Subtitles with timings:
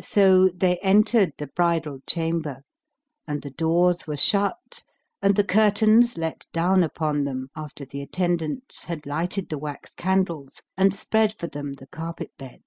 [0.00, 2.62] So they entered the bridal chamber
[3.28, 4.82] and the doors were shut
[5.22, 10.60] and the curtains let down upon them, after the attendants had lighted the wax candles
[10.76, 12.64] and spread for them the carpet bed.